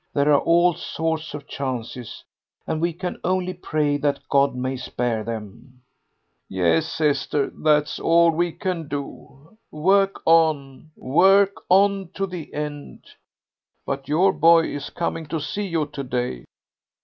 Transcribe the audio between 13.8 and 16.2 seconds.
But your boy is coming to see you to